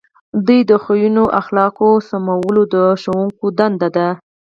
[0.03, 0.03] د
[0.47, 4.07] دوی د خویونو او اخلاقو سمول د ښوونکو دنده ده.